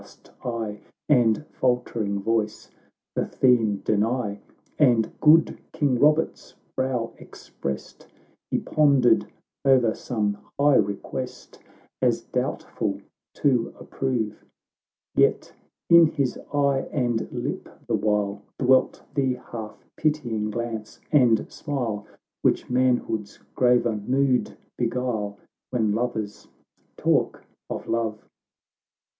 st 0.03 0.31
eye, 0.43 0.79
And 1.07 1.45
faltering 1.51 2.23
voice, 2.23 2.71
the 3.13 3.23
theme 3.27 3.83
deny. 3.85 4.39
And 4.79 5.11
good 5.19 5.59
King 5.73 5.99
Robert's 5.99 6.55
brow 6.75 7.13
expressed, 7.19 8.07
He 8.49 8.57
pondered 8.57 9.27
o'er 9.63 9.93
some 9.93 10.39
high 10.59 10.77
request, 10.77 11.59
As 12.01 12.21
doubtful 12.23 12.99
to 13.35 13.75
approve; 13.79 14.43
Yet 15.13 15.53
in 15.87 16.07
his 16.07 16.35
eye 16.51 16.87
and 16.91 17.31
lip 17.31 17.69
the 17.85 17.93
while 17.93 18.41
Dwelt 18.57 19.03
the 19.13 19.35
half 19.51 19.85
pitying 19.97 20.49
glance 20.49 20.99
and 21.11 21.45
smile, 21.51 22.07
Which 22.41 22.71
manhood's 22.71 23.37
graver 23.53 23.95
mood 23.97 24.57
beguile, 24.79 25.37
When 25.69 25.91
lovers 25.93 26.47
talk 26.97 27.45
of 27.69 27.87
love. 27.87 28.27